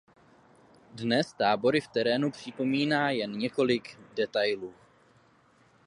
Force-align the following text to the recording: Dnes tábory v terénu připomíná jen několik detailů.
Dnes 0.95 1.33
tábory 1.33 1.81
v 1.81 1.87
terénu 1.87 2.31
připomíná 2.31 3.09
jen 3.11 3.31
několik 3.37 3.99
detailů. 4.15 4.73